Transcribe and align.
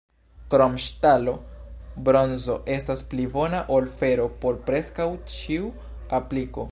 Krom 0.51 0.77
ŝtalo, 0.85 1.33
bronzo 2.07 2.55
estas 2.77 3.05
pli 3.13 3.27
bona 3.37 3.61
ol 3.77 3.89
fero 3.99 4.27
por 4.45 4.59
preskaŭ 4.71 5.09
ĉiu 5.37 5.73
apliko. 6.23 6.69